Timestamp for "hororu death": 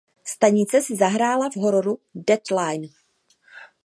1.55-2.51